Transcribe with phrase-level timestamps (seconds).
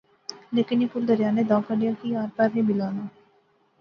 [0.55, 3.03] لیکن یو پل دریا نے داں کنڈیاں کی آر پار نی ملانا